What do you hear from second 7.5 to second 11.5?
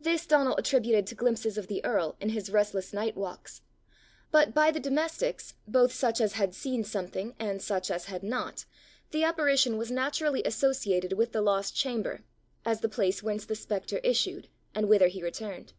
such as had not, the apparition was naturally associated with the